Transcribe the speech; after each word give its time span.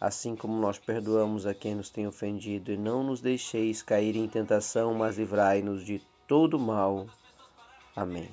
assim 0.00 0.36
como 0.36 0.60
nós 0.60 0.78
perdoamos 0.78 1.46
a 1.46 1.54
quem 1.54 1.74
nos 1.74 1.90
tem 1.90 2.06
ofendido, 2.06 2.70
e 2.72 2.76
não 2.76 3.02
nos 3.02 3.20
deixeis 3.20 3.82
cair 3.82 4.16
em 4.16 4.28
tentação, 4.28 4.94
mas 4.94 5.16
livrai-nos 5.16 5.84
de 5.84 6.02
todo 6.26 6.58
mal. 6.58 7.06
Amém. 7.94 8.28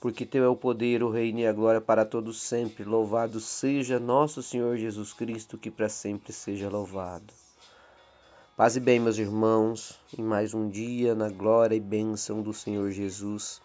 Porque 0.00 0.26
teu 0.26 0.44
é 0.44 0.48
o 0.48 0.56
poder, 0.56 1.02
o 1.02 1.10
reino 1.10 1.40
e 1.40 1.46
a 1.46 1.52
glória 1.52 1.80
para 1.80 2.04
todos 2.04 2.40
sempre. 2.42 2.84
Louvado 2.84 3.38
seja 3.40 4.00
nosso 4.00 4.42
Senhor 4.42 4.76
Jesus 4.76 5.12
Cristo, 5.12 5.56
que 5.56 5.70
para 5.70 5.88
sempre 5.88 6.32
seja 6.32 6.68
louvado. 6.68 7.32
Paz 8.56 8.76
e 8.76 8.80
bem, 8.80 9.00
meus 9.00 9.18
irmãos, 9.18 9.98
em 10.16 10.22
mais 10.22 10.54
um 10.54 10.68
dia 10.68 11.14
na 11.14 11.30
glória 11.30 11.74
e 11.74 11.80
bênção 11.80 12.42
do 12.42 12.52
Senhor 12.52 12.90
Jesus. 12.90 13.62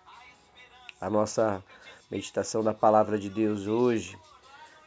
A 1.00 1.10
nossa 1.10 1.64
meditação 2.10 2.64
da 2.64 2.74
palavra 2.74 3.20
de 3.20 3.30
Deus 3.30 3.68
hoje 3.68 4.18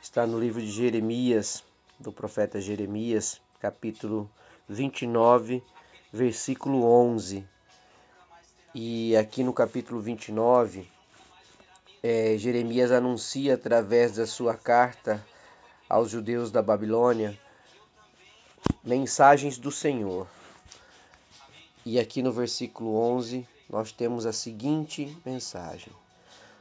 está 0.00 0.26
no 0.26 0.40
livro 0.40 0.60
de 0.60 0.70
Jeremias, 0.70 1.62
do 2.00 2.10
profeta 2.10 2.58
Jeremias, 2.58 3.42
capítulo 3.60 4.28
29, 4.66 5.62
versículo 6.10 6.82
11. 6.82 7.46
E 8.74 9.14
aqui 9.16 9.44
no 9.44 9.52
capítulo 9.52 10.00
29, 10.00 10.88
é, 12.02 12.38
Jeremias 12.38 12.90
anuncia 12.90 13.52
através 13.52 14.16
da 14.16 14.26
sua 14.26 14.54
carta 14.54 15.22
aos 15.88 16.10
judeus 16.10 16.50
da 16.50 16.62
Babilônia 16.62 17.38
mensagens 18.82 19.58
do 19.58 19.70
Senhor. 19.70 20.26
E 21.84 22.00
aqui 22.00 22.22
no 22.22 22.32
versículo 22.32 22.96
11 22.96 23.46
nós 23.68 23.92
temos 23.92 24.24
a 24.24 24.32
seguinte 24.32 25.14
mensagem: 25.22 25.92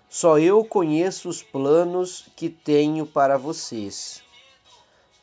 Só 0.10 0.38
eu 0.38 0.66
conheço 0.66 1.30
os 1.30 1.42
planos 1.42 2.28
que 2.36 2.50
tenho 2.50 3.06
para 3.06 3.38
vocês 3.38 4.22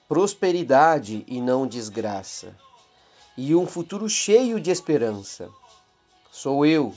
prosperidade 0.09 1.25
e 1.27 1.41
não 1.41 1.67
desgraça, 1.67 2.57
e 3.37 3.55
um 3.55 3.67
futuro 3.67 4.09
cheio 4.09 4.61
de 4.61 4.71
esperança. 4.71 5.51
Sou 6.31 6.65
eu, 6.65 6.95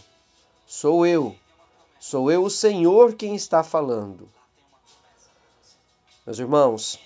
sou 0.67 1.05
eu, 1.05 1.35
sou 1.99 2.31
eu 2.31 2.43
o 2.43 2.49
Senhor 2.49 3.15
quem 3.15 3.35
está 3.35 3.63
falando. 3.63 4.29
Meus 6.25 6.37
irmãos, 6.37 6.99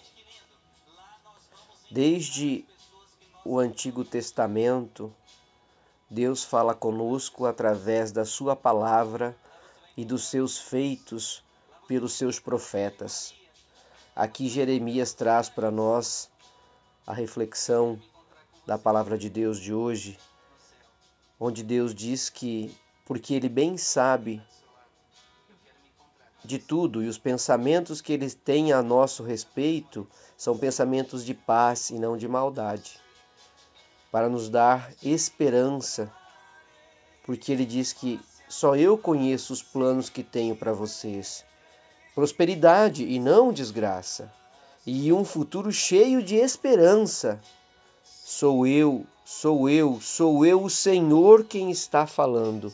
desde 1.90 2.66
o 3.46 3.58
Antigo 3.58 4.04
Testamento, 4.04 5.14
Deus 6.10 6.44
fala 6.44 6.76
conosco 6.76 7.46
através 7.46 8.12
da 8.12 8.26
Sua 8.26 8.56
palavra 8.56 9.36
e 9.96 10.04
dos 10.04 10.26
seus 10.26 10.58
feitos 10.58 11.44
pelos 11.88 12.14
seus 12.14 12.40
profetas. 12.40 13.34
Aqui 14.16 14.48
Jeremias 14.48 15.12
traz 15.12 15.50
para 15.50 15.72
nós 15.72 16.30
a 17.06 17.14
reflexão 17.14 18.00
da 18.64 18.78
palavra 18.78 19.18
de 19.18 19.28
Deus 19.28 19.60
de 19.60 19.74
hoje, 19.74 20.20
onde 21.40 21.64
Deus 21.64 21.96
diz 21.96 22.30
que, 22.30 22.78
porque 23.08 23.34
Ele 23.34 23.50
bem 23.50 23.76
sabe 23.76 24.40
de 26.46 26.60
tudo 26.60 27.02
e 27.02 27.08
os 27.08 27.18
pensamentos 27.18 28.02
que 28.02 28.14
Ele 28.14 28.30
tem 28.30 28.72
a 28.72 28.84
nosso 28.84 29.24
respeito 29.24 30.08
são 30.38 30.56
pensamentos 30.56 31.26
de 31.26 31.34
paz 31.34 31.90
e 31.90 31.96
não 31.96 32.16
de 32.16 32.28
maldade, 32.28 33.00
para 34.12 34.30
nos 34.30 34.48
dar 34.48 34.94
esperança, 35.02 36.14
porque 37.26 37.52
Ele 37.52 37.66
diz 37.66 37.92
que 37.92 38.22
só 38.48 38.76
eu 38.76 38.96
conheço 38.96 39.54
os 39.54 39.64
planos 39.64 40.08
que 40.08 40.22
tenho 40.22 40.56
para 40.56 40.72
vocês 40.72 41.44
prosperidade 42.14 43.04
e 43.04 43.20
não 43.20 43.52
desgraça, 43.52 44.32
e 44.86 45.12
um 45.12 45.24
futuro 45.24 45.72
cheio 45.72 46.22
de 46.22 46.36
esperança. 46.36 47.40
Sou 48.04 48.68
eu, 48.68 49.06
sou 49.26 49.70
eu, 49.70 50.00
sou 50.02 50.46
eu 50.46 50.64
o 50.64 50.70
Senhor 50.70 51.46
quem 51.46 51.72
está 51.72 52.06
falando. 52.06 52.72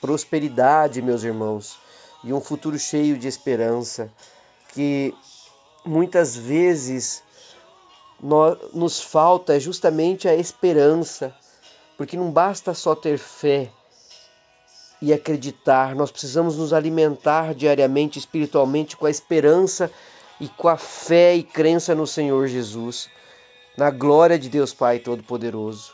Prosperidade, 0.00 1.02
meus 1.02 1.22
irmãos, 1.22 1.78
e 2.24 2.32
um 2.32 2.40
futuro 2.40 2.78
cheio 2.78 3.18
de 3.18 3.28
esperança, 3.28 4.10
que 4.74 5.14
muitas 5.84 6.36
vezes 6.36 7.22
nos 8.72 9.00
falta 9.00 9.58
justamente 9.58 10.28
a 10.28 10.34
esperança, 10.34 11.34
porque 11.96 12.16
não 12.16 12.30
basta 12.30 12.74
só 12.74 12.94
ter 12.94 13.18
fé, 13.18 13.70
e 15.00 15.12
acreditar. 15.12 15.94
Nós 15.94 16.10
precisamos 16.10 16.56
nos 16.56 16.72
alimentar 16.72 17.54
diariamente, 17.54 18.18
espiritualmente, 18.18 18.96
com 18.96 19.06
a 19.06 19.10
esperança 19.10 19.90
e 20.40 20.48
com 20.48 20.68
a 20.68 20.76
fé 20.76 21.34
e 21.34 21.42
crença 21.42 21.94
no 21.94 22.06
Senhor 22.06 22.46
Jesus, 22.48 23.08
na 23.76 23.90
glória 23.90 24.38
de 24.38 24.48
Deus 24.48 24.72
Pai 24.72 24.98
Todo-Poderoso. 24.98 25.92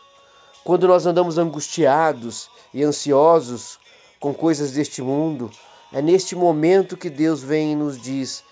Quando 0.65 0.89
nós 0.89 1.07
andamos 1.07 1.39
angustiados 1.39 2.51
e 2.75 2.83
ansiosos 2.83 3.79
com 4.19 4.35
coisas 4.35 4.73
deste 4.73 5.01
mundo, 5.03 5.51
é 5.93 6.03
neste 6.03 6.35
momento 6.35 6.97
que 6.97 7.09
Deus 7.09 7.43
vem 7.43 7.73
e 7.73 7.77
nos 7.77 8.01
diz: 8.01 8.43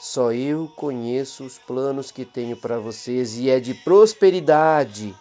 Só 0.00 0.32
eu 0.32 0.70
conheço 0.76 1.44
os 1.44 1.58
planos 1.58 2.12
que 2.12 2.24
tenho 2.24 2.56
para 2.56 2.78
vocês 2.78 3.36
e 3.36 3.50
é 3.50 3.58
de 3.58 3.74
prosperidade, 3.74 5.14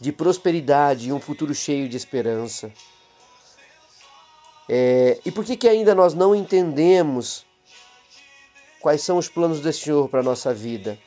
de 0.00 0.10
prosperidade 0.10 1.08
e 1.08 1.12
um 1.12 1.20
futuro 1.20 1.54
cheio 1.54 1.88
de 1.88 1.96
esperança. 1.96 2.72
É, 4.68 5.20
e 5.24 5.30
por 5.30 5.44
que, 5.44 5.56
que 5.56 5.68
ainda 5.68 5.94
nós 5.94 6.14
não 6.14 6.34
entendemos 6.34 7.44
quais 8.80 9.02
são 9.02 9.18
os 9.18 9.28
planos 9.28 9.60
do 9.60 9.72
Senhor 9.72 10.08
para 10.08 10.20
a 10.20 10.22
nossa 10.22 10.54
vida? 10.54 10.98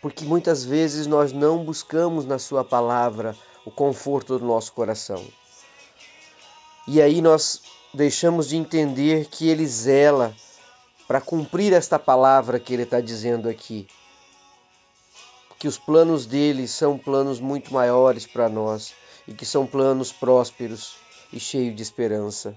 Porque 0.00 0.24
muitas 0.24 0.64
vezes 0.64 1.06
nós 1.06 1.32
não 1.32 1.64
buscamos 1.64 2.24
na 2.24 2.38
Sua 2.38 2.64
palavra 2.64 3.36
o 3.64 3.70
conforto 3.70 4.38
do 4.38 4.44
nosso 4.44 4.72
coração. 4.72 5.22
E 6.88 7.02
aí 7.02 7.20
nós 7.20 7.62
deixamos 7.92 8.48
de 8.48 8.56
entender 8.56 9.26
que 9.26 9.48
Ele 9.48 9.66
zela 9.66 10.34
para 11.06 11.20
cumprir 11.20 11.72
esta 11.72 11.98
palavra 11.98 12.60
que 12.60 12.72
Ele 12.72 12.84
está 12.84 13.00
dizendo 13.00 13.48
aqui. 13.48 13.86
Que 15.58 15.68
os 15.68 15.78
planos 15.78 16.26
dele 16.26 16.68
são 16.68 16.96
planos 16.96 17.40
muito 17.40 17.72
maiores 17.72 18.26
para 18.26 18.48
nós 18.48 18.94
e 19.26 19.34
que 19.34 19.44
são 19.44 19.66
planos 19.66 20.12
prósperos 20.12 20.96
e 21.32 21.40
cheio 21.40 21.74
de 21.74 21.82
esperança. 21.82 22.56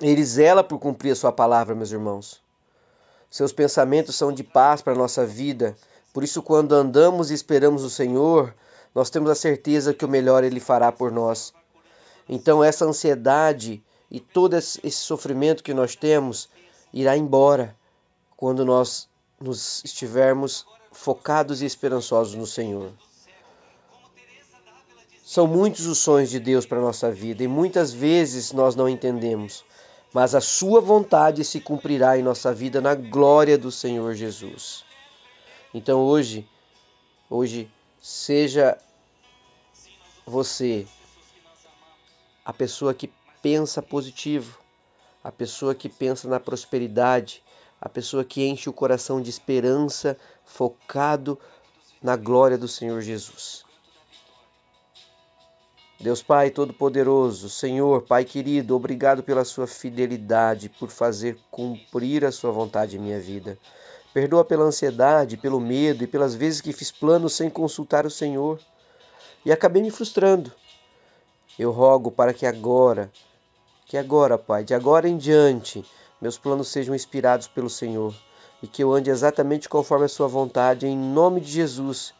Ele 0.00 0.24
zela 0.24 0.62
por 0.62 0.78
cumprir 0.78 1.12
a 1.12 1.16
sua 1.16 1.32
palavra, 1.32 1.74
meus 1.74 1.92
irmãos. 1.92 2.42
Seus 3.30 3.52
pensamentos 3.52 4.14
são 4.16 4.32
de 4.32 4.44
paz 4.44 4.82
para 4.82 4.92
a 4.92 4.96
nossa 4.96 5.24
vida. 5.24 5.76
Por 6.12 6.22
isso, 6.22 6.42
quando 6.42 6.72
andamos 6.74 7.30
e 7.30 7.34
esperamos 7.34 7.82
o 7.82 7.90
Senhor, 7.90 8.54
nós 8.94 9.10
temos 9.10 9.30
a 9.30 9.34
certeza 9.34 9.92
que 9.92 10.04
o 10.04 10.08
melhor 10.08 10.44
Ele 10.44 10.60
fará 10.60 10.92
por 10.92 11.10
nós. 11.10 11.52
Então, 12.28 12.62
essa 12.62 12.84
ansiedade 12.84 13.82
e 14.10 14.20
todo 14.20 14.54
esse 14.54 14.90
sofrimento 14.90 15.62
que 15.62 15.74
nós 15.74 15.96
temos 15.96 16.48
irá 16.92 17.16
embora 17.16 17.76
quando 18.36 18.64
nós 18.64 19.08
nos 19.40 19.82
estivermos 19.84 20.66
focados 20.92 21.60
e 21.60 21.66
esperançosos 21.66 22.34
no 22.34 22.46
Senhor. 22.46 22.92
São 25.26 25.46
muitos 25.46 25.86
os 25.86 25.96
sonhos 25.96 26.28
de 26.28 26.38
Deus 26.38 26.66
para 26.66 26.76
a 26.76 26.82
nossa 26.82 27.10
vida 27.10 27.42
e 27.42 27.48
muitas 27.48 27.94
vezes 27.94 28.52
nós 28.52 28.76
não 28.76 28.86
entendemos, 28.86 29.64
mas 30.12 30.34
a 30.34 30.40
Sua 30.40 30.82
vontade 30.82 31.42
se 31.46 31.60
cumprirá 31.60 32.18
em 32.18 32.22
nossa 32.22 32.52
vida 32.52 32.78
na 32.78 32.94
glória 32.94 33.56
do 33.56 33.72
Senhor 33.72 34.14
Jesus. 34.14 34.84
Então 35.72 36.00
hoje, 36.02 36.46
hoje, 37.30 37.70
seja 37.98 38.76
você 40.26 40.86
a 42.44 42.52
pessoa 42.52 42.92
que 42.92 43.10
pensa 43.40 43.80
positivo, 43.80 44.58
a 45.22 45.32
pessoa 45.32 45.74
que 45.74 45.88
pensa 45.88 46.28
na 46.28 46.38
prosperidade, 46.38 47.42
a 47.80 47.88
pessoa 47.88 48.26
que 48.26 48.44
enche 48.44 48.68
o 48.68 48.74
coração 48.74 49.22
de 49.22 49.30
esperança, 49.30 50.18
focado 50.44 51.40
na 52.02 52.14
glória 52.14 52.58
do 52.58 52.68
Senhor 52.68 53.00
Jesus. 53.00 53.64
Deus 56.00 56.22
Pai 56.22 56.50
Todo-Poderoso, 56.50 57.48
Senhor, 57.48 58.02
Pai 58.02 58.24
querido, 58.24 58.74
obrigado 58.74 59.22
pela 59.22 59.44
sua 59.44 59.66
fidelidade, 59.66 60.68
por 60.68 60.90
fazer 60.90 61.38
cumprir 61.50 62.24
a 62.24 62.32
sua 62.32 62.50
vontade 62.50 62.96
em 62.96 63.00
minha 63.00 63.20
vida. 63.20 63.56
Perdoa 64.12 64.44
pela 64.44 64.64
ansiedade, 64.64 65.36
pelo 65.36 65.60
medo 65.60 66.02
e 66.02 66.06
pelas 66.06 66.34
vezes 66.34 66.60
que 66.60 66.72
fiz 66.72 66.90
planos 66.90 67.34
sem 67.34 67.48
consultar 67.48 68.04
o 68.04 68.10
Senhor 68.10 68.60
e 69.44 69.52
acabei 69.52 69.82
me 69.82 69.90
frustrando. 69.90 70.52
Eu 71.56 71.70
rogo 71.70 72.10
para 72.10 72.34
que 72.34 72.44
agora, 72.44 73.10
que 73.86 73.96
agora, 73.96 74.36
Pai, 74.36 74.64
de 74.64 74.74
agora 74.74 75.08
em 75.08 75.16
diante, 75.16 75.84
meus 76.20 76.36
planos 76.36 76.68
sejam 76.68 76.94
inspirados 76.94 77.46
pelo 77.46 77.70
Senhor 77.70 78.14
e 78.60 78.66
que 78.66 78.82
eu 78.82 78.92
ande 78.92 79.10
exatamente 79.10 79.68
conforme 79.68 80.06
a 80.06 80.08
Sua 80.08 80.26
vontade, 80.26 80.86
em 80.86 80.96
nome 80.96 81.40
de 81.40 81.52
Jesus. 81.52 82.12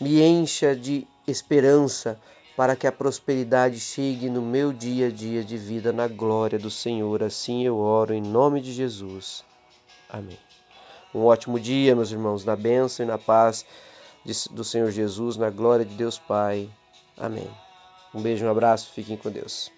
Me 0.00 0.20
encha 0.20 0.74
de 0.74 1.06
esperança 1.26 2.18
para 2.56 2.76
que 2.76 2.86
a 2.86 2.92
prosperidade 2.92 3.80
chegue 3.80 4.28
no 4.28 4.42
meu 4.42 4.72
dia 4.72 5.08
a 5.08 5.10
dia 5.10 5.42
de 5.42 5.56
vida 5.56 5.92
na 5.92 6.06
glória 6.06 6.58
do 6.58 6.70
Senhor. 6.70 7.22
Assim 7.22 7.64
eu 7.64 7.78
oro 7.78 8.12
em 8.12 8.20
nome 8.20 8.60
de 8.60 8.72
Jesus. 8.72 9.44
Amém. 10.08 10.38
Um 11.14 11.24
ótimo 11.24 11.58
dia, 11.58 11.94
meus 11.94 12.10
irmãos, 12.10 12.44
na 12.44 12.56
bênção 12.56 13.04
e 13.04 13.08
na 13.08 13.18
paz 13.18 13.64
do 14.50 14.64
Senhor 14.64 14.90
Jesus, 14.90 15.36
na 15.36 15.50
glória 15.50 15.84
de 15.84 15.94
Deus 15.94 16.18
Pai. 16.18 16.68
Amém. 17.16 17.50
Um 18.14 18.20
beijo, 18.20 18.44
um 18.44 18.50
abraço, 18.50 18.92
fiquem 18.92 19.16
com 19.16 19.30
Deus. 19.30 19.70